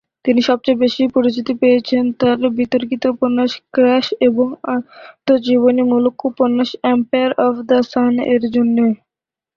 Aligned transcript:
তিনি 0.25 0.41
সবচেয়ে 0.49 0.81
বেশি 0.83 1.03
পরিচিতি 1.15 1.53
পেয়েছেন 1.61 2.03
তার 2.19 2.37
বিতর্কিত 2.59 3.03
উপন্যাস 3.13 3.51
"ক্র্যাশ" 3.73 4.05
এবং 4.27 4.47
আত্মজীবনীমূলক 4.75 6.15
উপন্যাস 6.29 6.69
এম্পায়ার 6.91 7.31
অফ 7.45 7.55
দ্য 7.69 7.79
সান-এর 7.91 8.43
জন্য। 8.55 8.77